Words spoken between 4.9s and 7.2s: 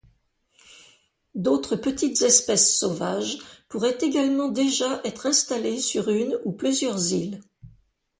être installées sur une ou plusieurs